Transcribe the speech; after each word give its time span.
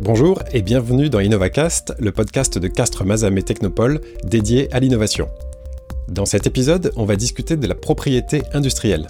Bonjour 0.00 0.44
et 0.52 0.62
bienvenue 0.62 1.10
dans 1.10 1.18
InnovaCast, 1.18 1.92
le 1.98 2.12
podcast 2.12 2.56
de 2.56 2.68
Castres 2.68 3.04
Mazamé 3.04 3.42
Technopole 3.42 4.00
dédié 4.22 4.72
à 4.72 4.78
l'innovation. 4.78 5.28
Dans 6.06 6.24
cet 6.24 6.46
épisode, 6.46 6.92
on 6.94 7.04
va 7.04 7.16
discuter 7.16 7.56
de 7.56 7.66
la 7.66 7.74
propriété 7.74 8.42
industrielle. 8.54 9.08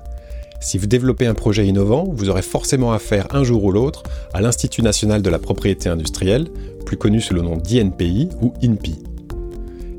Si 0.61 0.79
vous 0.79 0.87
développez 0.87 1.27
un 1.27 1.35
projet 1.35 1.67
innovant, 1.67 2.07
vous 2.11 2.31
aurez 2.31 2.41
forcément 2.41 2.93
affaire 2.93 3.27
un 3.33 3.45
jour 3.45 3.65
ou 3.65 3.71
l'autre 3.71 4.03
à 4.33 4.41
l'Institut 4.41 4.81
national 4.81 5.21
de 5.21 5.29
la 5.29 5.39
propriété 5.39 5.91
industrielle, 5.91 6.49
plus 6.87 6.97
connu 6.97 7.21
sous 7.21 7.35
le 7.35 7.43
nom 7.43 7.59
d'INPI 7.59 8.31
ou 8.41 8.55
INPI. 8.63 9.03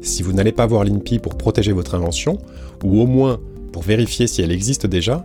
Si 0.02 0.24
vous 0.24 0.34
n'allez 0.34 0.54
pas 0.54 0.66
voir 0.66 0.86
l'INPI 0.86 1.20
pour 1.20 1.38
protéger 1.38 1.71
votre 1.71 1.94
invention, 1.94 2.40
ou 2.84 3.00
au 3.00 3.06
moins 3.06 3.40
pour 3.71 3.84
vérifier 3.84 4.26
si 4.26 4.42
elle 4.42 4.52
existe 4.52 4.88
déjà, 4.88 5.24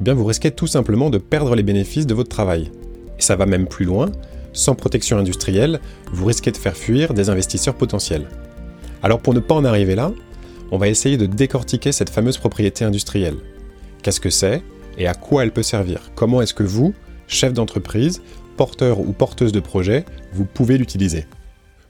eh 0.00 0.02
bien 0.02 0.14
vous 0.14 0.24
risquez 0.24 0.50
tout 0.50 0.66
simplement 0.66 1.10
de 1.10 1.18
perdre 1.18 1.54
les 1.54 1.62
bénéfices 1.62 2.08
de 2.08 2.14
votre 2.14 2.28
travail. 2.28 2.72
Et 3.20 3.22
ça 3.22 3.36
va 3.36 3.46
même 3.46 3.68
plus 3.68 3.84
loin, 3.84 4.10
sans 4.52 4.74
protection 4.74 5.18
industrielle, 5.18 5.80
vous 6.12 6.26
risquez 6.26 6.50
de 6.50 6.56
faire 6.56 6.76
fuir 6.76 7.14
des 7.14 7.30
investisseurs 7.30 7.76
potentiels. 7.76 8.28
Alors 9.02 9.20
pour 9.20 9.34
ne 9.34 9.40
pas 9.40 9.54
en 9.54 9.64
arriver 9.64 9.94
là, 9.94 10.12
on 10.70 10.78
va 10.78 10.88
essayer 10.88 11.16
de 11.16 11.26
décortiquer 11.26 11.92
cette 11.92 12.10
fameuse 12.10 12.38
propriété 12.38 12.84
industrielle. 12.84 13.36
Qu'est-ce 14.02 14.20
que 14.20 14.30
c'est 14.30 14.62
et 14.98 15.06
à 15.06 15.14
quoi 15.14 15.42
elle 15.42 15.52
peut 15.52 15.62
servir? 15.62 16.10
Comment 16.14 16.42
est-ce 16.42 16.54
que 16.54 16.62
vous, 16.62 16.94
chef 17.26 17.52
d'entreprise, 17.52 18.22
porteur 18.56 19.00
ou 19.00 19.12
porteuse 19.12 19.52
de 19.52 19.60
projet, 19.60 20.04
vous 20.32 20.44
pouvez 20.44 20.78
l'utiliser? 20.78 21.26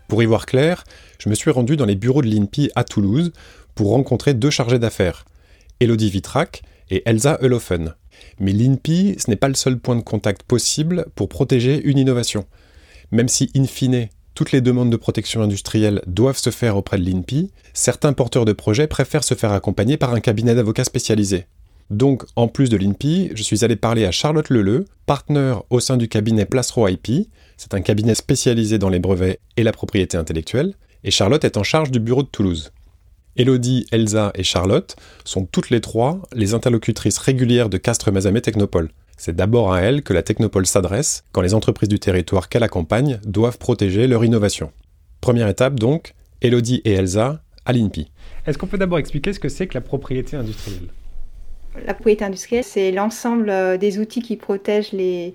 Pour 0.08 0.22
y 0.22 0.26
voir 0.26 0.46
clair, 0.46 0.84
je 1.18 1.28
me 1.28 1.34
suis 1.34 1.50
rendu 1.50 1.76
dans 1.76 1.84
les 1.84 1.94
bureaux 1.94 2.22
de 2.22 2.28
l'INPI 2.28 2.70
à 2.74 2.84
Toulouse 2.84 3.32
pour 3.74 3.90
rencontrer 3.90 4.34
deux 4.34 4.50
chargés 4.50 4.78
d'affaires, 4.78 5.24
Elodie 5.78 6.10
Vitrac 6.10 6.62
et 6.90 7.02
Elsa 7.06 7.38
Eulofen. 7.42 7.94
Mais 8.38 8.52
l'INPI, 8.52 9.16
ce 9.18 9.30
n'est 9.30 9.36
pas 9.36 9.48
le 9.48 9.54
seul 9.54 9.78
point 9.78 9.96
de 9.96 10.02
contact 10.02 10.42
possible 10.42 11.06
pour 11.14 11.28
protéger 11.28 11.80
une 11.84 11.98
innovation. 11.98 12.46
Même 13.12 13.28
si, 13.28 13.50
in 13.56 13.64
fine, 13.64 14.08
toutes 14.34 14.52
les 14.52 14.60
demandes 14.60 14.90
de 14.90 14.96
protection 14.96 15.42
industrielle 15.42 16.02
doivent 16.06 16.38
se 16.38 16.50
faire 16.50 16.76
auprès 16.76 16.98
de 16.98 17.04
l'INPI, 17.04 17.50
certains 17.74 18.12
porteurs 18.12 18.44
de 18.44 18.52
projets 18.52 18.86
préfèrent 18.86 19.24
se 19.24 19.34
faire 19.34 19.52
accompagner 19.52 19.96
par 19.96 20.14
un 20.14 20.20
cabinet 20.20 20.54
d'avocats 20.54 20.84
spécialisé. 20.84 21.46
Donc, 21.90 22.22
en 22.36 22.46
plus 22.46 22.70
de 22.70 22.76
l'INPI, 22.76 23.32
je 23.34 23.42
suis 23.42 23.64
allé 23.64 23.74
parler 23.74 24.06
à 24.06 24.12
Charlotte 24.12 24.48
Leleu, 24.48 24.84
partenaire 25.06 25.64
au 25.70 25.80
sein 25.80 25.96
du 25.96 26.08
cabinet 26.08 26.46
Placero 26.46 26.86
IP. 26.86 27.28
C'est 27.56 27.74
un 27.74 27.80
cabinet 27.80 28.14
spécialisé 28.14 28.78
dans 28.78 28.88
les 28.88 29.00
brevets 29.00 29.40
et 29.56 29.64
la 29.64 29.72
propriété 29.72 30.16
intellectuelle. 30.16 30.74
Et 31.02 31.10
Charlotte 31.10 31.44
est 31.44 31.56
en 31.56 31.64
charge 31.64 31.90
du 31.90 31.98
bureau 31.98 32.22
de 32.22 32.28
Toulouse. 32.28 32.72
Elodie, 33.36 33.86
Elsa 33.92 34.32
et 34.34 34.42
Charlotte 34.42 34.96
sont 35.24 35.46
toutes 35.46 35.70
les 35.70 35.80
trois 35.80 36.20
les 36.34 36.54
interlocutrices 36.54 37.18
régulières 37.18 37.68
de 37.68 37.78
Castres 37.78 38.10
Mazamet 38.10 38.40
Technopole. 38.40 38.90
C'est 39.16 39.36
d'abord 39.36 39.72
à 39.72 39.80
elles 39.80 40.02
que 40.02 40.12
la 40.12 40.22
Technopole 40.22 40.66
s'adresse 40.66 41.24
quand 41.32 41.40
les 41.40 41.54
entreprises 41.54 41.88
du 41.88 41.98
territoire 41.98 42.48
qu'elle 42.48 42.62
accompagne 42.62 43.20
doivent 43.24 43.58
protéger 43.58 44.06
leur 44.06 44.24
innovation. 44.24 44.72
Première 45.20 45.48
étape 45.48 45.78
donc, 45.78 46.14
Elodie 46.42 46.80
et 46.84 46.92
Elsa 46.92 47.42
à 47.64 47.72
l'INPI. 47.72 48.10
Est-ce 48.46 48.58
qu'on 48.58 48.66
peut 48.66 48.78
d'abord 48.78 48.98
expliquer 48.98 49.32
ce 49.32 49.38
que 49.38 49.48
c'est 49.48 49.66
que 49.66 49.74
la 49.74 49.82
propriété 49.82 50.36
industrielle? 50.36 50.88
La 51.86 51.94
propriété 51.94 52.24
industrielle, 52.24 52.64
c'est 52.64 52.90
l'ensemble 52.90 53.48
euh, 53.48 53.76
des 53.76 53.98
outils 53.98 54.22
qui 54.22 54.36
protègent 54.36 54.92
les, 54.92 55.34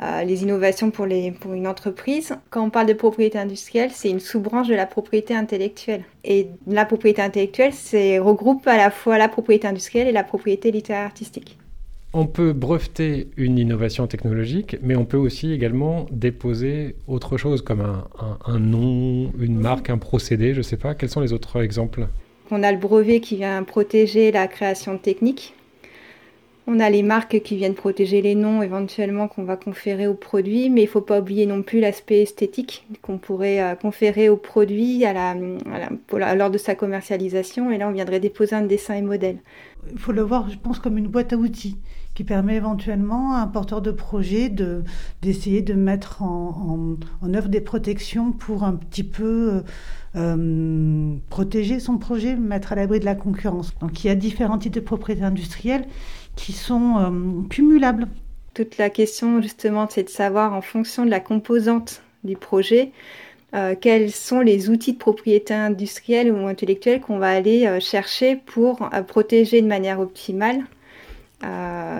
les 0.00 0.42
innovations 0.42 0.90
pour, 0.90 1.06
les, 1.06 1.30
pour 1.30 1.52
une 1.52 1.66
entreprise. 1.66 2.34
Quand 2.50 2.64
on 2.64 2.70
parle 2.70 2.86
de 2.86 2.92
propriété 2.94 3.38
industrielle, 3.38 3.90
c'est 3.92 4.10
une 4.10 4.20
sous-branche 4.20 4.68
de 4.68 4.74
la 4.74 4.86
propriété 4.86 5.34
intellectuelle. 5.34 6.04
Et 6.24 6.48
la 6.66 6.84
propriété 6.84 7.22
intellectuelle, 7.22 7.72
c'est 7.72 8.18
regroupe 8.18 8.66
à 8.66 8.76
la 8.76 8.90
fois 8.90 9.18
la 9.18 9.28
propriété 9.28 9.68
industrielle 9.68 10.08
et 10.08 10.12
la 10.12 10.24
propriété 10.24 10.70
littéraire 10.70 11.04
artistique. 11.04 11.58
On 12.16 12.26
peut 12.26 12.52
breveter 12.52 13.28
une 13.36 13.58
innovation 13.58 14.06
technologique, 14.06 14.76
mais 14.82 14.94
on 14.94 15.04
peut 15.04 15.16
aussi 15.16 15.52
également 15.52 16.06
déposer 16.12 16.94
autre 17.08 17.36
chose 17.36 17.60
comme 17.60 17.80
un, 17.80 18.04
un 18.46 18.58
nom, 18.60 19.32
une 19.38 19.58
marque, 19.58 19.90
un 19.90 19.98
procédé, 19.98 20.52
je 20.52 20.58
ne 20.58 20.62
sais 20.62 20.76
pas. 20.76 20.94
Quels 20.94 21.08
sont 21.08 21.20
les 21.20 21.32
autres 21.32 21.60
exemples? 21.62 22.06
On 22.52 22.62
a 22.62 22.70
le 22.70 22.78
brevet 22.78 23.18
qui 23.20 23.36
vient 23.36 23.62
protéger 23.64 24.30
la 24.30 24.46
création 24.46 24.92
de 24.92 24.98
techniques 24.98 25.54
on 26.66 26.80
a 26.80 26.88
les 26.88 27.02
marques 27.02 27.40
qui 27.42 27.56
viennent 27.56 27.74
protéger 27.74 28.22
les 28.22 28.34
noms 28.34 28.62
éventuellement 28.62 29.28
qu'on 29.28 29.44
va 29.44 29.56
conférer 29.56 30.06
aux 30.06 30.14
produits, 30.14 30.70
mais 30.70 30.82
il 30.82 30.86
ne 30.86 30.90
faut 30.90 31.02
pas 31.02 31.20
oublier 31.20 31.44
non 31.44 31.62
plus 31.62 31.80
l'aspect 31.80 32.22
esthétique 32.22 32.86
qu'on 33.02 33.18
pourrait 33.18 33.60
euh, 33.60 33.74
conférer 33.74 34.28
au 34.30 34.36
produit 34.36 35.04
lors 36.12 36.50
de 36.50 36.58
sa 36.58 36.74
commercialisation. 36.74 37.70
Et 37.70 37.78
là, 37.78 37.88
on 37.88 37.92
viendrait 37.92 38.20
déposer 38.20 38.56
un 38.56 38.62
dessin 38.62 38.94
et 38.94 39.02
modèle. 39.02 39.38
Il 39.92 39.98
faut 39.98 40.12
le 40.12 40.22
voir, 40.22 40.48
je 40.48 40.56
pense, 40.56 40.78
comme 40.78 40.96
une 40.96 41.08
boîte 41.08 41.34
à 41.34 41.36
outils 41.36 41.76
qui 42.14 42.22
permet 42.22 42.56
éventuellement 42.56 43.34
à 43.34 43.38
un 43.38 43.46
porteur 43.46 43.82
de 43.82 43.90
projet 43.90 44.48
de, 44.48 44.84
d'essayer 45.20 45.62
de 45.62 45.74
mettre 45.74 46.22
en, 46.22 46.96
œuvre 47.34 47.48
des 47.48 47.60
protections 47.60 48.32
pour 48.32 48.62
un 48.62 48.74
petit 48.74 49.02
peu 49.02 49.52
euh, 49.52 49.60
euh, 50.16 51.16
protéger 51.28 51.80
son 51.80 51.98
projet, 51.98 52.36
mettre 52.36 52.72
à 52.72 52.76
l'abri 52.76 53.00
de 53.00 53.04
la 53.04 53.16
concurrence. 53.16 53.76
Donc 53.80 54.04
il 54.04 54.06
y 54.06 54.10
a 54.10 54.14
différents 54.14 54.58
types 54.58 54.74
de 54.74 54.80
propriétés 54.80 55.24
industrielles 55.24 55.86
qui 56.36 56.52
sont 56.52 56.98
euh, 56.98 57.48
cumulables. 57.48 58.06
Toute 58.54 58.78
la 58.78 58.90
question 58.90 59.42
justement, 59.42 59.88
c'est 59.90 60.04
de 60.04 60.08
savoir 60.08 60.54
en 60.54 60.60
fonction 60.60 61.04
de 61.04 61.10
la 61.10 61.20
composante 61.20 62.02
du 62.22 62.36
projet, 62.36 62.92
quels 63.80 64.10
sont 64.10 64.40
les 64.40 64.68
outils 64.68 64.94
de 64.94 64.98
propriété 64.98 65.54
industrielle 65.54 66.32
ou 66.32 66.48
intellectuelle 66.48 67.00
qu'on 67.00 67.18
va 67.18 67.28
aller 67.28 67.78
chercher 67.80 68.34
pour 68.34 68.88
protéger 69.06 69.62
de 69.62 69.68
manière 69.68 70.00
optimale 70.00 70.64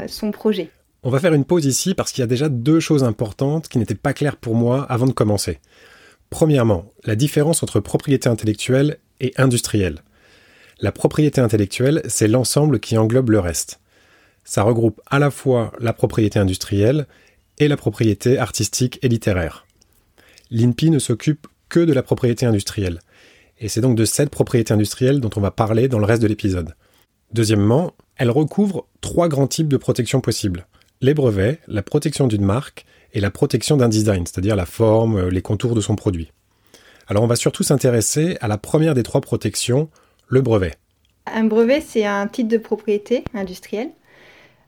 son 0.09 0.31
projet. 0.31 0.71
On 1.03 1.11
va 1.11 1.21
faire 1.21 1.35
une 1.35 1.45
pause 1.45 1.67
ici 1.67 1.95
parce 1.95 2.13
qu'il 2.13 2.23
y 2.23 2.25
a 2.25 2.29
déjà 2.29 2.49
deux 2.49 2.81
choses 2.81 3.05
importantes 3.05 3.69
qui 3.69 3.79
n'étaient 3.79 3.95
pas 3.95 4.13
claires 4.13 4.37
pour 4.37 4.55
moi 4.55 4.85
avant 4.85 5.07
de 5.07 5.13
commencer. 5.13 5.61
Premièrement, 6.31 6.93
la 7.05 7.17
différence 7.17 7.63
entre 7.63 7.81
propriété 7.81 8.29
intellectuelle 8.29 8.99
et 9.21 9.33
industrielle. 9.37 10.01
La 10.81 10.93
propriété 10.93 11.41
intellectuelle, 11.41 12.03
c'est 12.09 12.29
l'ensemble 12.29 12.81
qui 12.81 12.97
englobe 12.97 13.31
le 13.31 13.41
reste 13.41 13.79
ça 14.45 14.63
regroupe 14.63 15.01
à 15.07 15.19
la 15.19 15.31
fois 15.31 15.73
la 15.81 15.93
propriété 15.93 16.39
industrielle 16.39 17.07
et 17.59 17.69
la 17.69 17.77
propriété 17.77 18.39
artistique 18.39 18.99
et 19.03 19.09
littéraire. 19.09 19.67
L'INPI 20.51 20.91
ne 20.91 20.99
s'occupe 20.99 21.47
que 21.69 21.81
de 21.81 21.93
la 21.93 22.03
propriété 22.03 22.47
industrielle, 22.47 23.01
et 23.59 23.69
c'est 23.69 23.81
donc 23.81 23.97
de 23.97 24.05
cette 24.05 24.31
propriété 24.31 24.75
industrielle 24.75 25.21
dont 25.21 25.31
on 25.37 25.41
va 25.41 25.51
parler 25.51 25.89
dans 25.89 25.99
le 25.99 26.05
reste 26.05 26.23
de 26.23 26.29
l'épisode. 26.29 26.75
Deuxièmement, 27.35 27.95
elle 28.17 28.31
recouvre 28.31 28.87
trois 29.01 29.29
grands 29.29 29.49
types 29.49 29.67
de 29.67 29.77
protection 29.77 30.21
possibles. 30.21 30.69
Les 31.01 31.15
brevets, 31.15 31.59
la 31.67 31.83
protection 31.83 32.29
d'une 32.29 32.45
marque 32.45 32.87
et 33.13 33.19
la 33.19 33.33
protection 33.33 33.77
d'un 33.77 33.89
design, 33.89 34.25
c'est-à-dire 34.25 34.55
la 34.55 34.67
forme, 34.67 35.29
les 35.29 35.43
contours 35.43 35.75
de 35.75 35.81
son 35.81 35.97
produit. 35.97 36.31
Alors 37.09 37.25
on 37.25 37.27
va 37.27 37.35
surtout 37.35 37.65
s'intéresser 37.65 38.37
à 38.41 38.47
la 38.47 38.57
première 38.57 38.95
des 38.95 39.03
trois 39.03 39.21
protections, 39.21 39.89
le 40.29 40.43
brevet. 40.43 40.75
Un 41.27 41.43
brevet, 41.43 41.81
c'est 41.81 42.05
un 42.05 42.29
titre 42.29 42.51
de 42.51 42.57
propriété 42.57 43.25
industrielle 43.35 43.91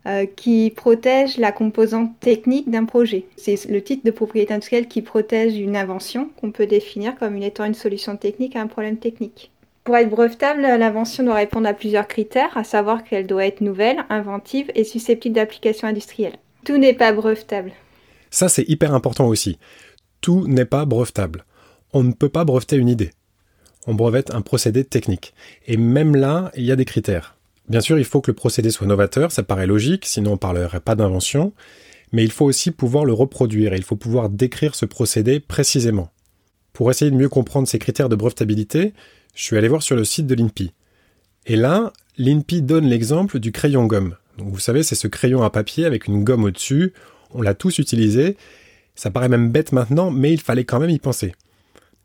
euh, 0.07 0.27
qui 0.27 0.73
protège 0.75 1.39
la 1.39 1.53
composante 1.53 2.19
technique 2.19 2.69
d'un 2.69 2.85
projet. 2.85 3.27
C'est 3.37 3.65
le 3.67 3.81
titre 3.81 4.05
de 4.05 4.11
propriété 4.11 4.53
industrielle 4.53 4.89
qui 4.89 5.03
protège 5.03 5.57
une 5.57 5.77
invention 5.77 6.31
qu'on 6.41 6.51
peut 6.51 6.67
définir 6.67 7.17
comme 7.17 7.41
étant 7.41 7.65
une 7.65 7.75
solution 7.75 8.17
technique 8.17 8.57
à 8.57 8.61
un 8.61 8.67
problème 8.67 8.97
technique. 8.97 9.53
Pour 9.87 9.97
être 9.97 10.11
brevetable, 10.11 10.63
l'invention 10.63 11.23
doit 11.23 11.37
répondre 11.37 11.69
à 11.69 11.73
plusieurs 11.73 12.09
critères, 12.09 12.57
à 12.57 12.65
savoir 12.65 13.05
qu'elle 13.05 13.29
doit 13.29 13.47
être 13.47 13.61
nouvelle, 13.61 14.05
inventive 14.11 14.69
et 14.75 14.83
susceptible 14.83 15.37
d'application 15.37 15.87
industrielle. 15.87 16.33
Tout 16.65 16.77
n'est 16.77 16.93
pas 16.93 17.13
brevetable. 17.13 17.71
Ça, 18.29 18.49
c'est 18.49 18.69
hyper 18.69 18.93
important 18.95 19.29
aussi. 19.29 19.61
Tout 20.21 20.49
n'est 20.49 20.65
pas 20.65 20.87
brevetable. 20.87 21.45
On 21.93 22.03
ne 22.03 22.13
peut 22.13 22.29
pas 22.29 22.45
breveter 22.45 22.75
une 22.75 22.89
idée. 22.89 23.13
On 23.87 23.95
brevette 23.95 24.35
un 24.35 24.41
procédé 24.41 24.83
technique. 24.83 25.35
Et 25.69 25.77
même 25.77 26.17
là, 26.17 26.51
il 26.57 26.65
y 26.65 26.73
a 26.73 26.77
des 26.77 26.85
critères. 26.85 27.37
Bien 27.69 27.81
sûr, 27.81 27.97
il 27.97 28.05
faut 28.05 28.21
que 28.21 28.33
le 28.33 28.37
procédé 28.37 28.71
soit 28.71 28.89
novateur, 28.89 29.31
ça 29.31 29.45
paraît 29.45 29.69
logique, 29.69 30.05
sinon 30.05 30.33
on 30.33 30.37
parlerait 30.37 30.81
pas 30.81 30.97
d'invention, 30.97 31.53
mais 32.11 32.25
il 32.25 32.33
faut 32.33 32.45
aussi 32.45 32.73
pouvoir 32.73 33.05
le 33.05 33.13
reproduire 33.13 33.73
et 33.73 33.77
il 33.77 33.85
faut 33.85 33.95
pouvoir 33.95 34.31
décrire 34.31 34.75
ce 34.75 34.85
procédé 34.85 35.39
précisément. 35.39 36.11
Pour 36.73 36.91
essayer 36.91 37.13
de 37.13 37.17
mieux 37.17 37.29
comprendre 37.29 37.69
ces 37.69 37.79
critères 37.79 38.09
de 38.09 38.17
brevetabilité, 38.17 38.93
je 39.37 39.45
suis 39.45 39.57
allé 39.57 39.69
voir 39.69 39.85
sur 39.85 39.95
le 39.95 40.05
site 40.05 40.27
de 40.27 40.35
l'INPI. 40.35 40.73
Et 41.47 41.55
là, 41.55 41.93
l'INPI 42.19 42.63
donne 42.63 42.87
l'exemple 42.87 43.39
du 43.39 43.53
crayon 43.53 43.87
gomme. 43.87 44.17
Vous 44.39 44.59
savez, 44.59 44.83
c'est 44.83 44.97
ce 44.97 45.07
crayon 45.07 45.43
à 45.43 45.51
papier 45.51 45.85
avec 45.85 46.09
une 46.09 46.25
gomme 46.25 46.45
au-dessus, 46.45 46.93
on 47.31 47.43
l'a 47.43 47.55
tous 47.55 47.79
utilisé, 47.79 48.37
ça 48.97 49.11
paraît 49.11 49.29
même 49.29 49.53
bête 49.53 49.73
maintenant, 49.73 50.11
mais 50.11 50.33
il 50.33 50.41
fallait 50.41 50.65
quand 50.65 50.81
même 50.81 50.91
y 50.91 50.99
penser. 50.99 51.35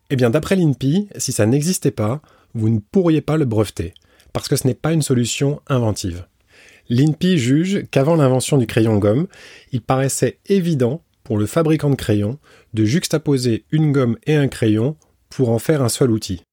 Eh 0.10 0.16
bien, 0.16 0.30
d'après 0.30 0.56
l'INPI, 0.56 1.08
si 1.18 1.32
ça 1.32 1.46
n'existait 1.46 1.92
pas, 1.92 2.22
vous 2.54 2.70
ne 2.70 2.80
pourriez 2.80 3.22
pas 3.22 3.38
le 3.38 3.46
breveter 3.46 3.94
parce 4.34 4.48
que 4.48 4.56
ce 4.56 4.68
n'est 4.68 4.74
pas 4.74 4.94
une 4.94 5.02
solution 5.02 5.62
inventive. 5.68 6.26
L'INPI 6.90 7.38
juge 7.38 7.86
qu'avant 7.92 8.16
l'invention 8.16 8.58
du 8.58 8.68
crayon 8.68 8.98
gomme, 8.98 9.28
il 9.72 9.82
paraissait 9.82 10.40
évident 10.48 11.02
pour 11.24 11.38
le 11.38 11.46
fabricant 11.46 11.90
de 11.90 11.96
crayons 11.96 12.38
de 12.74 12.84
juxtaposer 12.84 13.66
une 13.72 13.92
gomme 13.92 14.18
et 14.26 14.36
un 14.36 14.48
crayon 14.48 14.98
pour 15.30 15.50
en 15.50 15.60
faire 15.60 15.82
un 15.82 15.90
seul 15.90 16.12
outil. 16.12 16.44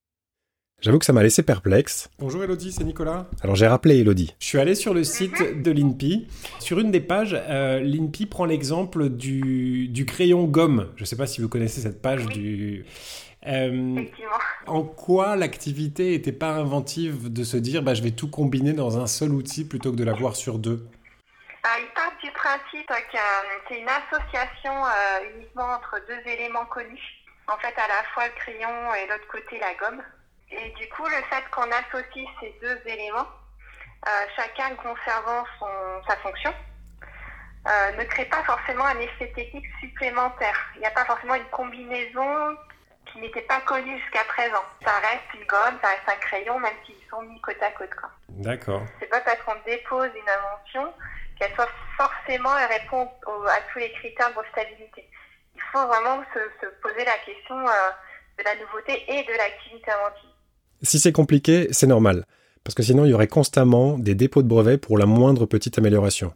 J'avoue 0.81 1.01
que 1.01 1.05
ça 1.05 1.13
m'a 1.13 1.25
laissé 1.25 1.43
perplexe. 1.43 2.09
Bonjour 2.21 2.45
Elodie, 2.45 2.71
c'est 2.71 2.85
Nicolas. 2.85 3.27
Alors 3.43 3.57
j'ai 3.57 3.67
rappelé 3.67 3.99
Elodie. 3.99 4.37
Je 4.39 4.47
suis 4.47 4.61
allé 4.61 4.77
sur 4.77 4.95
le 4.95 5.03
site 5.03 5.61
de 5.61 5.73
l'INPI. 5.73 6.29
Sur 6.61 6.79
une 6.79 6.93
des 6.93 7.01
pages, 7.01 7.35
euh, 7.37 7.81
l'INPI 7.81 8.27
prend 8.27 8.45
l'exemple 8.45 9.09
du, 9.09 9.89
du, 9.89 10.07
crayon 10.07 10.45
gomme. 10.45 10.93
Je 10.95 11.03
ne 11.03 11.07
sais 11.07 11.17
pas 11.17 11.27
si 11.27 11.41
vous 11.41 11.49
connaissez 11.49 11.81
cette 11.81 12.01
page 12.01 12.27
du... 12.27 12.85
Euh, 13.49 14.05
en 14.69 14.85
quoi 14.85 15.35
l'activité 15.35 16.11
n'était 16.11 16.31
pas 16.31 16.51
inventive 16.51 17.33
de 17.33 17.43
se 17.43 17.57
dire 17.57 17.83
bah, 17.83 17.95
je 17.95 18.03
vais 18.03 18.13
tout 18.13 18.31
combiner 18.31 18.73
dans 18.73 19.01
un 19.01 19.09
seul 19.09 19.33
outil 19.33 19.65
plutôt 19.67 19.91
que 19.91 19.97
de 19.97 20.05
l'avoir 20.05 20.37
sur 20.37 20.61
deux 20.61 20.87
ah, 21.65 21.77
Il 21.81 21.93
part 21.93 22.13
du 22.23 22.31
principe 22.31 22.87
que 22.87 23.19
c'est 23.69 23.81
une 23.81 23.89
association 23.89 24.73
euh, 24.73 25.35
uniquement 25.35 25.73
entre 25.75 26.01
deux 26.07 26.31
éléments 26.31 26.67
connus. 26.67 27.25
En 27.49 27.59
fait, 27.59 27.75
à 27.77 27.89
la 27.89 28.05
fois 28.15 28.27
le 28.27 28.35
crayon 28.37 28.95
et 28.95 29.09
l'autre 29.09 29.27
côté 29.29 29.59
la 29.59 29.75
gomme. 29.75 30.03
Et 30.51 30.71
du 30.71 30.89
coup, 30.89 31.05
le 31.07 31.23
fait 31.29 31.45
qu'on 31.51 31.71
associe 31.71 32.27
ces 32.41 32.55
deux 32.61 32.81
éléments, 32.87 33.27
euh, 34.07 34.27
chacun 34.37 34.75
conservant 34.77 35.45
son, 35.59 36.03
sa 36.09 36.17
fonction, 36.19 36.55
euh, 37.67 37.93
ne 37.93 38.05
crée 38.05 38.25
pas 38.27 38.43
forcément 38.45 38.85
un 38.85 38.99
effet 39.01 39.31
technique 39.33 39.67
supplémentaire. 39.81 40.57
Il 40.77 40.81
n'y 40.81 40.87
a 40.87 40.91
pas 40.91 41.05
forcément 41.05 41.35
une 41.35 41.51
combinaison 41.51 42.57
qui 43.07 43.19
n'était 43.21 43.43
pas 43.43 43.61
connue 43.63 43.99
jusqu'à 44.01 44.25
présent. 44.25 44.63
Ça 44.85 44.93
reste 45.01 45.35
une 45.35 45.47
gomme, 45.47 45.79
ça 45.83 45.89
reste 45.89 46.09
un 46.09 46.17
crayon, 46.17 46.59
même 46.59 46.75
s'ils 46.87 47.09
sont 47.11 47.23
mis 47.23 47.41
côte 47.41 47.63
à 47.63 47.71
côte. 47.73 47.91
D'accord. 48.29 48.83
C'est 49.01 49.07
pas 49.07 49.21
parce 49.21 49.41
qu'on 49.43 49.57
dépose 49.67 50.11
une 50.15 50.29
invention 50.29 50.95
qu'elle 51.39 51.55
soit 51.55 51.71
forcément 51.97 52.57
et 52.59 52.67
répond 52.67 53.11
à 53.27 53.61
tous 53.73 53.79
les 53.79 53.93
critères 53.93 54.31
de 54.31 54.35
brevetabilité. 54.35 55.09
Il 55.55 55.63
faut 55.73 55.87
vraiment 55.87 56.23
se, 56.35 56.41
se 56.61 56.71
poser 56.81 57.05
la 57.05 57.19
question 57.19 57.59
euh, 57.69 57.91
de 58.39 58.45
la 58.45 58.55
nouveauté 58.57 59.05
et 59.09 59.25
de 59.25 59.33
l'activité 59.33 59.91
inventive. 59.91 60.31
Si 60.83 60.99
c'est 60.99 61.13
compliqué, 61.13 61.69
c'est 61.71 61.87
normal, 61.87 62.25
parce 62.65 62.75
que 62.75 62.83
sinon 62.83 63.05
il 63.05 63.11
y 63.11 63.15
aurait 63.15 63.27
constamment 63.27 63.99
des 63.99 64.15
dépôts 64.15 64.43
de 64.43 64.49
brevets 64.49 64.81
pour 64.81 64.99
la 64.99 65.07
moindre 65.07 65.47
petite 65.47 65.79
amélioration. 65.79 66.33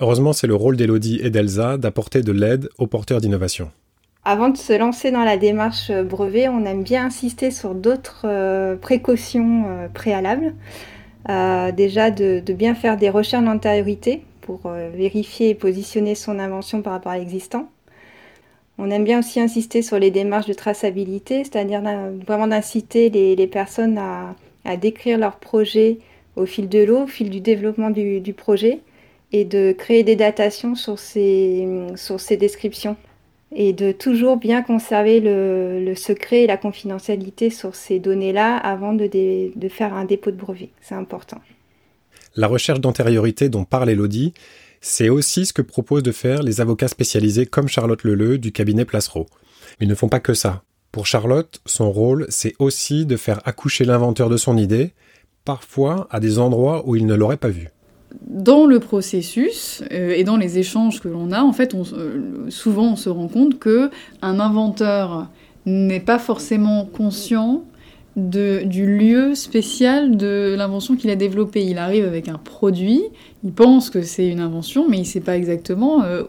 Heureusement, 0.00 0.32
c'est 0.32 0.46
le 0.46 0.54
rôle 0.54 0.76
d'Elodie 0.76 1.20
et 1.22 1.30
d'Elsa 1.30 1.76
d'apporter 1.76 2.22
de 2.22 2.32
l'aide 2.32 2.68
aux 2.78 2.86
porteurs 2.86 3.20
d'innovation. 3.20 3.70
Avant 4.24 4.50
de 4.50 4.56
se 4.56 4.72
lancer 4.74 5.10
dans 5.10 5.24
la 5.24 5.36
démarche 5.38 5.90
brevet, 5.90 6.48
on 6.48 6.64
aime 6.66 6.82
bien 6.82 7.06
insister 7.06 7.50
sur 7.50 7.74
d'autres 7.74 8.22
euh, 8.24 8.76
précautions 8.76 9.64
euh, 9.66 9.88
préalables. 9.88 10.54
Euh, 11.28 11.72
déjà 11.72 12.10
de, 12.10 12.40
de, 12.40 12.52
bien 12.52 12.74
faire 12.74 12.96
des 12.96 13.10
recherches 13.10 13.44
d'antériorité 13.44 14.22
pour 14.40 14.70
vérifier 14.70 15.50
et 15.50 15.54
positionner 15.54 16.14
son 16.14 16.38
invention 16.38 16.80
par 16.82 16.94
rapport 16.94 17.12
à 17.12 17.18
l'existant. 17.18 17.70
On 18.82 18.90
aime 18.90 19.04
bien 19.04 19.18
aussi 19.18 19.40
insister 19.40 19.82
sur 19.82 19.98
les 19.98 20.10
démarches 20.10 20.46
de 20.46 20.54
traçabilité, 20.54 21.44
c'est-à-dire 21.44 21.82
vraiment 22.26 22.46
d'inciter 22.46 23.10
les, 23.10 23.46
personnes 23.46 23.98
à, 23.98 24.76
décrire 24.78 25.18
leur 25.18 25.36
projet 25.36 25.98
au 26.34 26.46
fil 26.46 26.66
de 26.66 26.82
l'eau, 26.82 27.02
au 27.02 27.06
fil 27.06 27.28
du 27.28 27.40
développement 27.40 27.90
du, 27.90 28.32
projet, 28.32 28.80
et 29.32 29.44
de 29.44 29.72
créer 29.72 30.02
des 30.02 30.16
datations 30.16 30.74
sur 30.74 30.98
ces, 30.98 31.66
descriptions. 32.40 32.96
Et 33.54 33.74
de 33.74 33.92
toujours 33.92 34.38
bien 34.38 34.62
conserver 34.62 35.20
le, 35.20 35.94
secret 35.94 36.44
et 36.44 36.46
la 36.46 36.56
confidentialité 36.56 37.50
sur 37.50 37.74
ces 37.74 37.98
données-là 37.98 38.56
avant 38.56 38.94
de, 38.94 39.10
de 39.54 39.68
faire 39.68 39.92
un 39.92 40.06
dépôt 40.06 40.30
de 40.30 40.36
brevet. 40.36 40.70
C'est 40.80 40.94
important. 40.94 41.38
La 42.34 42.46
recherche 42.46 42.80
d'antériorité 42.80 43.50
dont 43.50 43.64
parle 43.64 43.90
Elodie 43.90 44.32
c'est 44.80 45.08
aussi 45.08 45.46
ce 45.46 45.52
que 45.52 45.62
proposent 45.62 46.02
de 46.02 46.12
faire 46.12 46.42
les 46.42 46.60
avocats 46.60 46.88
spécialisés 46.88 47.46
comme 47.46 47.68
Charlotte 47.68 48.02
Leleu 48.04 48.38
du 48.38 48.52
cabinet 48.52 48.84
Placereau. 48.84 49.26
Ils 49.80 49.88
ne 49.88 49.94
font 49.94 50.08
pas 50.08 50.20
que 50.20 50.34
ça. 50.34 50.62
Pour 50.92 51.06
Charlotte, 51.06 51.60
son 51.66 51.92
rôle, 51.92 52.26
c'est 52.30 52.54
aussi 52.58 53.06
de 53.06 53.16
faire 53.16 53.40
accoucher 53.44 53.84
l'inventeur 53.84 54.28
de 54.28 54.36
son 54.36 54.56
idée, 54.56 54.92
parfois 55.44 56.08
à 56.10 56.18
des 56.18 56.38
endroits 56.38 56.82
où 56.86 56.96
il 56.96 57.06
ne 57.06 57.14
l'aurait 57.14 57.36
pas 57.36 57.48
vu. 57.48 57.68
Dans 58.26 58.66
le 58.66 58.80
processus 58.80 59.84
euh, 59.92 60.14
et 60.16 60.24
dans 60.24 60.36
les 60.36 60.58
échanges 60.58 61.00
que 61.00 61.08
l'on 61.08 61.30
a, 61.30 61.42
en 61.42 61.52
fait, 61.52 61.74
euh, 61.74 62.48
souvent 62.48 62.92
on 62.92 62.96
se 62.96 63.08
rend 63.08 63.28
compte 63.28 63.60
que 63.60 63.90
un 64.20 64.40
inventeur 64.40 65.28
n'est 65.64 66.00
pas 66.00 66.18
forcément 66.18 66.86
conscient 66.86 67.64
du 68.16 68.98
lieu 68.98 69.34
spécial 69.34 70.16
de 70.16 70.54
l'invention 70.56 70.96
qu'il 70.96 71.10
a 71.10 71.16
développée. 71.16 71.64
Il 71.64 71.78
arrive 71.78 72.04
avec 72.04 72.28
un 72.28 72.38
produit, 72.38 73.02
il 73.44 73.52
pense 73.52 73.90
que 73.90 74.02
c'est 74.02 74.28
une 74.28 74.40
invention, 74.40 74.88
mais 74.88 74.96
il 74.96 75.00
ne 75.00 75.06
sait 75.06 75.20
pas 75.20 75.36
exactement 75.36 76.02
euh, 76.02 76.24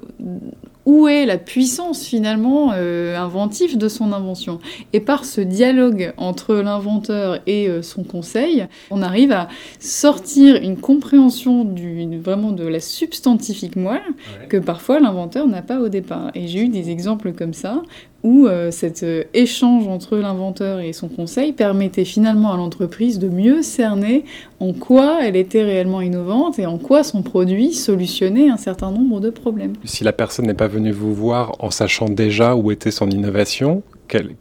où 0.86 1.08
est 1.08 1.26
la 1.26 1.38
puissance 1.38 2.06
finalement 2.06 2.72
euh, 2.74 3.18
inventive 3.18 3.78
de 3.78 3.88
son 3.88 4.14
invention. 4.14 4.60
Et 4.94 5.00
par 5.00 5.26
ce 5.26 5.42
dialogue 5.42 6.14
entre 6.18 6.56
l'inventeur 6.56 7.40
et 7.48 7.68
euh, 7.68 7.82
son 7.82 8.04
conseil, 8.04 8.68
on 8.90 9.02
arrive 9.02 9.32
à 9.32 9.48
sortir 9.80 10.56
une 10.56 10.78
compréhension 10.78 11.64
du, 11.66 12.18
vraiment 12.20 12.52
de 12.52 12.66
la 12.66 12.80
substantifique 12.80 13.76
moelle 13.76 14.02
que 14.50 14.58
parfois 14.58 15.00
l'inventeur 15.00 15.48
n'a 15.48 15.62
pas 15.62 15.80
au 15.80 15.90
départ. 15.90 16.32
Et 16.36 16.48
j'ai 16.48 16.62
eu 16.62 16.70
des 16.70 16.90
exemples 16.90 17.34
comme 17.34 17.54
ça 17.54 17.82
où 18.24 18.48
euh, 18.48 18.72
cet 18.72 19.06
échange 19.34 19.88
entre 19.88 20.18
l'inventeur 20.18 20.80
et 20.80 20.94
son 20.94 21.08
conseil 21.08 21.54
permettait 21.54 22.06
finalement 22.06 22.54
à 22.54 22.58
l'entreprise 22.58 23.20
de 23.20 23.30
mieux 23.30 23.62
cerner 23.62 24.26
en 24.60 24.74
quoi 24.74 25.20
elle 25.24 25.36
était 25.36 25.64
réellement 25.64 26.02
innovante 26.02 26.60
et 26.60 26.66
en 26.66 26.78
quoi 26.78 27.04
son 27.04 27.24
produit 27.24 27.74
solutionnait 27.74 28.50
un 28.50 28.58
certain 28.58 28.92
nombre 28.92 29.20
de 29.20 29.30
problèmes. 29.30 29.74
Si 29.86 30.04
la 30.04 30.14
personne 30.14 30.46
n'est 30.46 30.54
pas 30.54 30.68
venue 30.68 30.92
vous 30.92 31.14
voir 31.14 31.54
en 31.60 31.72
sachant 31.72 32.10
déjà 32.10 32.56
où 32.56 32.72
était 32.72 32.92
son 32.92 33.10
innovation, 33.10 33.84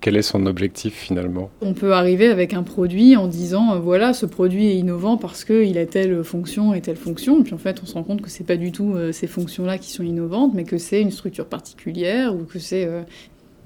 quel, 0.01 0.17
est 0.17 0.23
son 0.23 0.47
objectif 0.47 0.95
finalement? 0.95 1.51
On 1.61 1.75
peut 1.75 1.93
arriver 1.93 2.29
avec 2.29 2.55
un 2.55 2.63
produit 2.63 3.17
en 3.17 3.29
disant 3.29 3.75
euh, 3.75 3.79
voilà, 3.79 4.13
ce 4.13 4.27
produit 4.27 4.67
est 4.67 4.77
innovant 4.77 5.17
parce 5.17 5.45
qu'il 5.45 5.79
a 5.79 5.87
telle 5.87 6.25
fonction 6.25 6.75
et 6.75 6.81
telle 6.81 6.97
fonction, 6.97 7.41
et 7.41 7.45
puis 7.45 7.55
en 7.55 7.59
fait 7.59 7.81
on 7.83 7.87
se 7.87 7.95
rend 7.95 8.03
compte 8.03 8.21
que 8.21 8.31
c'est 8.31 8.45
pas 8.45 8.57
du 8.57 8.73
tout 8.73 8.95
euh, 8.95 9.13
ces 9.13 9.27
fonctions-là 9.29 9.79
qui 9.79 9.91
sont 9.91 10.03
innovantes, 10.03 10.53
mais 10.55 10.65
que 10.65 10.79
c'est 10.79 11.01
une 11.01 11.13
structure 11.13 11.47
particulière 11.47 12.35
ou 12.35 12.45
que 12.45 12.59
c'est. 12.59 12.85
Euh, 12.85 13.03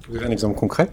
vous 0.09 0.17
avez 0.17 0.25
un 0.25 0.31
exemple 0.31 0.57
concret? 0.57 0.89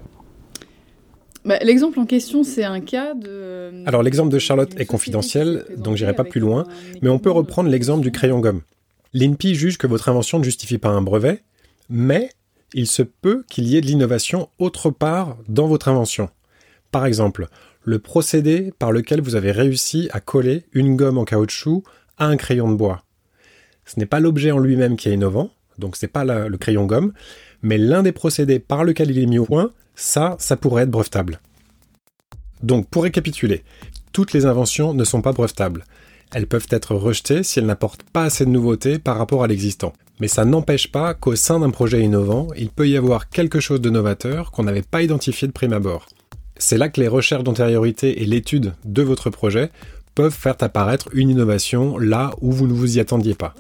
Bah, 1.45 1.59
L'exemple 1.63 1.99
en 1.99 2.07
question, 2.07 2.45
c'est 2.45 2.65
un 2.65 2.81
cas 2.81 3.15
de. 3.15 3.85
Alors, 3.87 4.03
l'exemple 4.03 4.31
de 4.31 4.39
Charlotte 4.39 4.73
est 4.79 4.87
confidentiel, 4.87 5.65
donc 5.77 5.97
j'irai 5.97 6.15
pas 6.15 6.25
plus 6.25 6.41
loin, 6.41 6.67
mais 7.03 7.09
on 7.09 7.19
peut 7.19 7.31
reprendre 7.31 7.69
l'exemple 7.69 8.03
du 8.03 8.13
crayon 8.13 8.41
gomme. 8.41 8.63
L'INPI 9.13 9.55
juge 9.55 9.77
que 9.77 9.87
votre 9.87 10.09
invention 10.09 10.39
ne 10.39 10.45
justifie 10.45 10.79
pas 10.79 10.89
un 10.89 11.03
brevet, 11.03 11.43
mais 11.91 12.31
il 12.73 12.87
se 12.87 13.03
peut 13.03 13.45
qu'il 13.51 13.67
y 13.67 13.77
ait 13.77 13.81
de 13.81 13.87
l'innovation 13.87 14.49
autre 14.59 14.91
part 14.91 15.37
dans 15.49 15.67
votre 15.67 15.89
invention. 15.89 16.31
Par 16.91 17.05
exemple, 17.05 17.49
le 17.83 17.99
procédé 17.99 18.73
par 18.79 18.93
lequel 18.93 19.21
vous 19.21 19.35
avez 19.35 19.51
réussi 19.51 20.09
à 20.13 20.21
coller 20.21 20.65
une 20.73 20.97
gomme 20.97 21.19
en 21.19 21.25
caoutchouc 21.25 21.83
à 22.17 22.27
un 22.27 22.37
crayon 22.37 22.71
de 22.71 22.77
bois. 22.77 23.03
Ce 23.85 23.99
n'est 23.99 24.07
pas 24.07 24.21
l'objet 24.21 24.53
en 24.53 24.59
lui-même 24.59 24.97
qui 24.97 25.09
est 25.09 25.15
innovant, 25.15 25.51
donc 25.79 25.97
ce 25.97 26.07
n'est 26.07 26.11
pas 26.11 26.25
le 26.25 26.57
crayon 26.57 26.87
gomme, 26.87 27.13
mais 27.63 27.79
l'un 27.79 28.03
des 28.03 28.13
procédés 28.13 28.59
par 28.59 28.85
lequel 28.85 29.11
il 29.11 29.19
est 29.19 29.27
mis 29.27 29.39
au 29.39 29.47
point, 29.47 29.71
ça, 29.95 30.37
ça 30.39 30.57
pourrait 30.57 30.85
être 30.85 30.91
brevetable. 30.91 31.41
Donc 32.63 32.89
pour 32.89 33.05
récapituler, 33.05 33.65
toutes 34.13 34.33
les 34.33 34.47
inventions 34.47 34.95
ne 34.95 35.05
sont 35.05 35.23
pas 35.23 35.33
brevetables. 35.33 35.85
Elles 36.33 36.47
peuvent 36.47 36.69
être 36.71 36.95
rejetées 36.95 37.43
si 37.43 37.59
elles 37.59 37.67
n'apportent 37.67 38.05
pas 38.05 38.25
assez 38.25 38.45
de 38.45 38.51
nouveautés 38.51 38.99
par 38.99 39.19
rapport 39.19 39.45
à 39.45 39.47
l'existant. 39.47 39.93
Mais 40.21 40.29
ça 40.29 40.45
n'empêche 40.45 40.91
pas 40.91 41.15
qu'au 41.15 41.37
sein 41.37 41.61
d'un 41.61 41.71
projet 41.71 42.03
innovant, 42.03 42.49
il 42.57 42.71
peut 42.71 42.89
y 42.89 42.97
avoir 42.97 43.29
quelque 43.29 43.61
chose 43.61 43.81
de 43.81 43.91
novateur 43.91 44.51
qu'on 44.51 44.63
n'avait 44.63 44.83
pas 44.83 45.03
identifié 45.03 45.49
de 45.49 45.53
prime 45.53 45.73
abord. 45.73 46.07
C'est 46.57 46.79
là 46.79 46.89
que 46.89 47.01
les 47.01 47.09
recherches 47.09 47.45
d'antériorité 47.45 48.23
et 48.23 48.27
l'étude 48.27 48.75
de 48.85 49.03
votre 49.03 49.31
projet 49.31 49.71
peuvent 50.15 50.35
faire 50.35 50.57
apparaître 50.61 51.09
une 51.13 51.31
innovation 51.31 51.99
là 51.99 52.33
où 52.41 52.53
vous 52.53 52.67
ne 52.67 52.73
vous 52.73 52.97
y 52.97 53.01
attendiez 53.01 53.35
pas. 53.35 53.55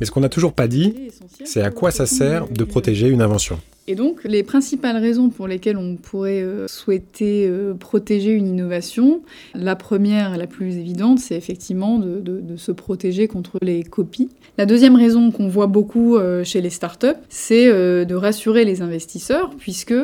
Mais 0.00 0.06
ce 0.06 0.10
qu'on 0.10 0.20
n'a 0.20 0.28
toujours 0.28 0.52
pas 0.52 0.68
dit, 0.68 1.10
c'est 1.44 1.62
à 1.62 1.70
quoi 1.70 1.90
ça 1.90 2.06
sert 2.06 2.48
de 2.48 2.64
protéger 2.64 3.08
une 3.08 3.22
invention. 3.22 3.58
Et 3.86 3.96
donc, 3.96 4.24
les 4.24 4.42
principales 4.42 4.96
raisons 4.96 5.28
pour 5.28 5.46
lesquelles 5.46 5.76
on 5.76 5.96
pourrait 5.96 6.40
euh, 6.40 6.66
souhaiter 6.68 7.46
euh, 7.46 7.74
protéger 7.74 8.30
une 8.30 8.46
innovation, 8.46 9.20
la 9.54 9.76
première, 9.76 10.38
la 10.38 10.46
plus 10.46 10.78
évidente, 10.78 11.18
c'est 11.18 11.36
effectivement 11.36 11.98
de, 11.98 12.32
se 12.56 12.72
protéger 12.72 13.28
contre 13.28 13.58
les 13.60 13.82
copies. 13.82 14.30
La 14.56 14.64
deuxième 14.64 14.96
raison 14.96 15.30
qu'on 15.30 15.48
voit 15.48 15.66
beaucoup 15.66 16.16
euh, 16.16 16.44
chez 16.44 16.62
les 16.62 16.70
startups, 16.70 17.08
c'est 17.28 17.66
de 17.66 18.14
rassurer 18.14 18.64
les 18.64 18.80
investisseurs, 18.80 19.50
puisque 19.58 19.94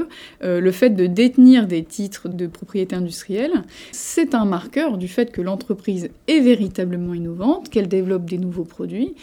le 0.43 0.71
fait 0.71 0.91
de 0.91 1.07
détenir 1.07 1.67
des 1.67 1.85
titres 1.85 2.29
de 2.29 2.47
propriété 2.47 2.97
industrielle, 2.97 3.65
c'est 3.93 4.35
un 4.35 4.45
marqueur 4.45 4.99
du 4.99 5.09
fait 5.09 5.31
que 5.31 5.41
l'entreprise 5.41 6.11
est 6.27 6.41
véritablement 6.41 7.15
innovante, 7.15 7.69
qu'elle 7.71 7.89
développe 7.89 8.29
des 8.29 8.39
nouveaux 8.39 8.65
produits 8.65 9.15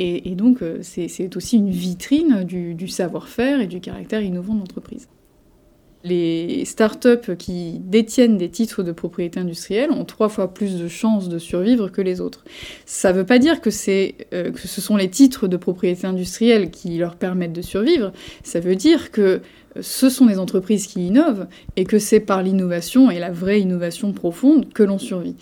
et, 0.00 0.34
donc, 0.34 0.62
euh, 0.62 0.78
c'est 0.82 1.36
aussi 1.36 1.56
une 1.56 1.70
vitrine 1.70 2.44
du, 2.44 2.88
savoir-faire 2.88 3.60
et 3.60 3.66
du 3.66 3.80
caractère 3.80 4.22
innovant 4.22 4.54
de 4.54 4.60
l'entreprise. 4.60 5.08
Les 6.02 6.66
startups 6.66 7.34
qui 7.38 7.78
détiennent 7.78 8.36
des 8.36 8.50
titres 8.50 8.82
de 8.82 8.92
propriété 8.92 9.40
industrielle 9.40 9.90
ont 9.90 10.04
trois 10.04 10.28
fois 10.28 10.52
plus 10.52 10.78
de 10.78 10.86
chances 10.86 11.30
de 11.30 11.38
survivre 11.38 11.88
que 11.88 12.02
les 12.02 12.20
autres. 12.20 12.44
Ça 12.84 13.12
ne 13.12 13.18
veut 13.18 13.24
pas 13.24 13.38
dire 13.38 13.62
que, 13.62 13.70
euh, 14.34 14.50
que 14.50 14.68
ce 14.68 14.80
sont 14.82 14.96
les 14.96 15.08
titres 15.08 15.48
de 15.48 15.56
propriété 15.56 16.06
industrielle 16.06 16.70
qui 16.70 16.98
leur 16.98 17.16
permettent 17.16 17.54
de 17.54 17.62
survivre, 17.62 18.12
ça 18.42 18.60
veut 18.60 18.76
dire 18.76 19.12
que 19.12 19.40
ce 19.80 20.10
sont 20.10 20.26
des 20.26 20.38
entreprises 20.38 20.86
qui 20.86 21.06
innovent 21.06 21.46
et 21.76 21.84
que 21.84 21.98
c'est 21.98 22.20
par 22.20 22.42
l'innovation 22.42 23.10
et 23.10 23.18
la 23.18 23.30
vraie 23.30 23.60
innovation 23.60 24.12
profonde 24.12 24.72
que 24.72 24.82
l'on 24.82 24.98
survit. 24.98 25.36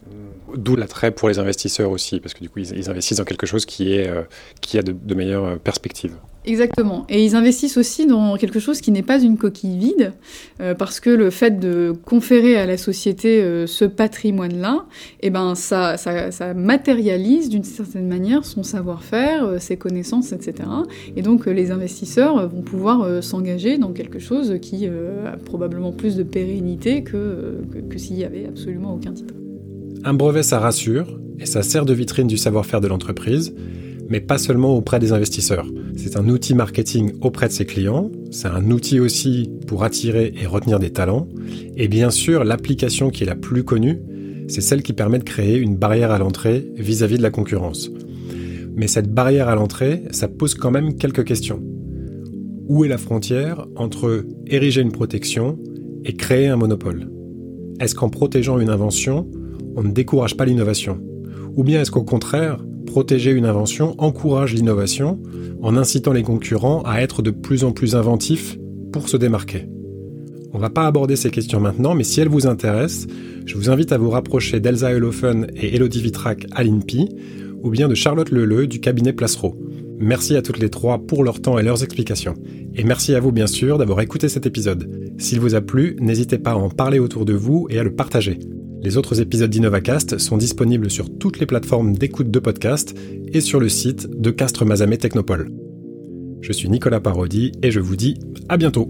D'où 0.56 0.76
l'attrait 0.76 1.10
pour 1.10 1.28
les 1.28 1.38
investisseurs 1.38 1.90
aussi, 1.90 2.20
parce 2.20 2.34
que 2.34 2.40
du 2.40 2.48
coup, 2.48 2.60
ils, 2.60 2.90
investissent 2.90 3.18
dans 3.18 3.24
quelque 3.24 3.46
chose 3.46 3.66
qui, 3.66 3.94
est, 3.94 4.08
euh, 4.08 4.22
qui 4.60 4.78
a 4.78 4.82
de 4.82 5.14
meilleures 5.14 5.58
perspectives. 5.58 6.14
Exactement. 6.44 7.06
Et 7.08 7.24
ils 7.24 7.36
investissent 7.36 7.76
aussi 7.76 8.06
dans 8.06 8.36
quelque 8.36 8.58
chose 8.58 8.80
qui 8.80 8.90
n'est 8.90 9.02
pas 9.02 9.20
une 9.20 9.38
coquille 9.38 9.78
vide, 9.78 10.12
euh, 10.60 10.74
parce 10.74 10.98
que 10.98 11.10
le 11.10 11.30
fait 11.30 11.60
de 11.60 11.94
conférer 12.04 12.56
à 12.56 12.66
la 12.66 12.76
société 12.76 13.40
euh, 13.40 13.66
ce 13.68 13.84
patrimoine-là, 13.84 14.84
eh 15.20 15.30
ben, 15.30 15.54
ça, 15.54 15.96
ça, 15.96 16.54
matérialise 16.54 17.48
d'une 17.48 17.62
certaine 17.62 18.08
manière 18.08 18.44
son 18.44 18.64
savoir-faire, 18.64 19.44
euh, 19.44 19.58
ses 19.60 19.76
connaissances, 19.76 20.32
etc. 20.32 20.68
Et 21.16 21.22
donc 21.22 21.46
les 21.46 21.70
investisseurs 21.70 22.48
vont 22.48 22.62
pouvoir 22.62 23.22
s'engager 23.22 23.78
dans 23.78 23.92
quelque 23.92 24.18
chose 24.18 24.58
qui 24.60 24.86
a 24.86 25.36
probablement 25.44 25.92
plus 25.92 26.16
de 26.16 26.22
pérennité 26.22 27.04
que, 27.04 27.60
que, 27.72 27.78
que 27.78 27.98
s'il 27.98 28.18
y 28.18 28.24
avait 28.24 28.46
absolument 28.46 28.94
aucun 28.94 29.12
titre. 29.12 29.34
Un 30.04 30.14
brevet, 30.14 30.42
ça 30.42 30.58
rassure, 30.58 31.18
et 31.38 31.46
ça 31.46 31.62
sert 31.62 31.84
de 31.84 31.94
vitrine 31.94 32.26
du 32.26 32.36
savoir-faire 32.36 32.80
de 32.80 32.88
l'entreprise 32.88 33.54
mais 34.12 34.20
pas 34.20 34.36
seulement 34.36 34.76
auprès 34.76 34.98
des 34.98 35.12
investisseurs. 35.12 35.66
C'est 35.96 36.18
un 36.18 36.28
outil 36.28 36.54
marketing 36.54 37.12
auprès 37.22 37.48
de 37.48 37.52
ses 37.52 37.64
clients, 37.64 38.10
c'est 38.30 38.48
un 38.48 38.70
outil 38.70 39.00
aussi 39.00 39.50
pour 39.66 39.84
attirer 39.84 40.34
et 40.38 40.46
retenir 40.46 40.78
des 40.78 40.90
talents, 40.90 41.28
et 41.78 41.88
bien 41.88 42.10
sûr 42.10 42.44
l'application 42.44 43.08
qui 43.08 43.22
est 43.22 43.26
la 43.26 43.36
plus 43.36 43.64
connue, 43.64 44.02
c'est 44.48 44.60
celle 44.60 44.82
qui 44.82 44.92
permet 44.92 45.18
de 45.18 45.24
créer 45.24 45.56
une 45.56 45.76
barrière 45.76 46.10
à 46.10 46.18
l'entrée 46.18 46.66
vis-à-vis 46.76 47.16
de 47.16 47.22
la 47.22 47.30
concurrence. 47.30 47.90
Mais 48.76 48.86
cette 48.86 49.10
barrière 49.10 49.48
à 49.48 49.54
l'entrée, 49.54 50.02
ça 50.10 50.28
pose 50.28 50.54
quand 50.54 50.70
même 50.70 50.96
quelques 50.96 51.24
questions. 51.24 51.62
Où 52.68 52.84
est 52.84 52.88
la 52.88 52.98
frontière 52.98 53.66
entre 53.76 54.26
ériger 54.46 54.82
une 54.82 54.92
protection 54.92 55.58
et 56.04 56.16
créer 56.16 56.48
un 56.48 56.56
monopole? 56.56 57.10
Est-ce 57.80 57.94
qu'en 57.94 58.10
protégeant 58.10 58.58
une 58.58 58.68
invention, 58.68 59.26
on 59.76 59.82
ne 59.82 59.90
décourage 59.90 60.36
pas 60.36 60.44
l'innovation 60.44 61.00
Ou 61.56 61.64
bien 61.64 61.80
est-ce 61.80 61.90
qu'au 61.90 62.04
contraire, 62.04 62.64
protéger 62.86 63.30
une 63.30 63.46
invention 63.46 63.94
encourage 63.98 64.54
l'innovation 64.54 65.20
en 65.62 65.76
incitant 65.76 66.12
les 66.12 66.22
concurrents 66.22 66.82
à 66.82 67.00
être 67.00 67.22
de 67.22 67.30
plus 67.30 67.64
en 67.64 67.72
plus 67.72 67.94
inventifs 67.94 68.58
pour 68.92 69.08
se 69.08 69.16
démarquer? 69.16 69.66
On 70.54 70.58
va 70.58 70.68
pas 70.68 70.86
aborder 70.86 71.16
ces 71.16 71.30
questions 71.30 71.60
maintenant, 71.60 71.94
mais 71.94 72.04
si 72.04 72.20
elles 72.20 72.28
vous 72.28 72.46
intéressent, 72.46 73.06
je 73.46 73.56
vous 73.56 73.70
invite 73.70 73.92
à 73.92 73.98
vous 73.98 74.10
rapprocher 74.10 74.60
d'Elsa 74.60 74.92
Elofen 74.92 75.46
et 75.56 75.74
Elodie 75.74 76.02
Vitrac 76.02 76.46
à 76.52 76.62
l'INPI, 76.62 77.08
ou 77.62 77.70
bien 77.70 77.88
de 77.88 77.94
Charlotte 77.94 78.30
Leleu 78.30 78.66
du 78.66 78.80
cabinet 78.80 79.12
Placero. 79.12 79.56
Merci 79.98 80.36
à 80.36 80.42
toutes 80.42 80.58
les 80.58 80.68
trois 80.68 80.98
pour 80.98 81.24
leur 81.24 81.40
temps 81.40 81.58
et 81.58 81.62
leurs 81.62 81.82
explications. 81.82 82.34
Et 82.74 82.84
merci 82.84 83.14
à 83.14 83.20
vous 83.20 83.32
bien 83.32 83.46
sûr 83.46 83.78
d'avoir 83.78 84.00
écouté 84.00 84.28
cet 84.28 84.46
épisode. 84.46 85.12
S'il 85.16 85.40
vous 85.40 85.54
a 85.54 85.60
plu, 85.60 85.96
n'hésitez 86.00 86.38
pas 86.38 86.52
à 86.52 86.56
en 86.56 86.68
parler 86.68 86.98
autour 86.98 87.24
de 87.24 87.34
vous 87.34 87.66
et 87.70 87.78
à 87.78 87.84
le 87.84 87.94
partager. 87.94 88.38
Les 88.82 88.96
autres 88.96 89.20
épisodes 89.20 89.48
d'InnovaCast 89.48 90.18
sont 90.18 90.36
disponibles 90.36 90.90
sur 90.90 91.08
toutes 91.16 91.38
les 91.38 91.46
plateformes 91.46 91.92
d'écoute 91.96 92.32
de 92.32 92.38
podcast 92.40 92.98
et 93.32 93.40
sur 93.40 93.60
le 93.60 93.68
site 93.68 94.10
de 94.10 94.32
Castres 94.32 94.64
Mazamet 94.64 94.96
Technopole. 94.96 95.52
Je 96.40 96.52
suis 96.52 96.68
Nicolas 96.68 96.98
Parodi 96.98 97.52
et 97.62 97.70
je 97.70 97.78
vous 97.78 97.94
dis 97.94 98.18
à 98.48 98.56
bientôt 98.56 98.88